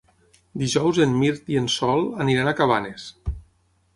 Dijous 0.61 0.99
en 1.05 1.13
Mirt 1.17 1.51
i 1.55 1.59
en 1.61 1.69
Sol 1.75 2.03
aniran 2.25 2.51
a 2.53 2.57
Cabanes. 2.63 3.09